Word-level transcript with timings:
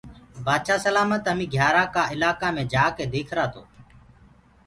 بآدشآه 0.45 0.83
سلآمت 0.85 1.23
هميٚنٚ 1.31 1.51
گھيآرآنٚ 1.53 1.91
ڪآ 1.93 2.01
الآڪآ 2.13 2.47
مي 2.55 2.63
جآڪي 2.73 3.03
ديکرآ 3.13 3.45
تو 3.53 3.61